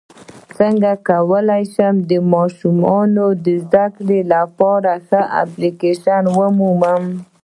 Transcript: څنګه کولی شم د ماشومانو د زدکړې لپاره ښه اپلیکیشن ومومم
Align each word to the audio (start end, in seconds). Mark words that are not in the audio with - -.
څنګه 0.57 0.91
کولی 1.09 1.63
شم 1.73 1.95
د 2.11 2.11
ماشومانو 2.33 3.25
د 3.45 3.47
زدکړې 3.63 4.19
لپاره 4.33 4.91
ښه 5.07 5.21
اپلیکیشن 5.43 6.23
ومومم 6.37 7.03